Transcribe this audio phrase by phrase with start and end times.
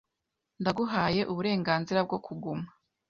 [0.61, 2.67] Ndaguhaye uburenganzira bwo kuguma.